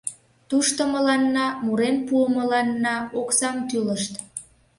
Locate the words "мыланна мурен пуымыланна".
0.93-2.95